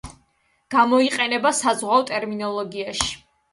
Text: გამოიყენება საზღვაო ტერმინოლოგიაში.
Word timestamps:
გამოიყენება 0.75 1.53
საზღვაო 1.59 2.09
ტერმინოლოგიაში. 2.13 3.15